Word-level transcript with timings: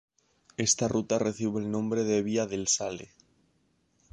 Esta 0.57 0.87
ruta 0.87 1.19
recibe 1.19 1.59
el 1.61 1.69
nombre 1.69 2.03
de 2.03 2.23
Vía 2.23 2.47
del 2.47 2.67
Sale. 2.67 3.11